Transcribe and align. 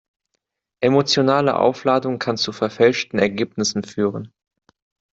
Emotionale 0.81 1.55
Aufladung 1.57 2.17
kann 2.17 2.35
zu 2.35 2.51
verfälschten 2.51 3.19
Ergebnissen 3.19 3.83
führen. 3.83 4.33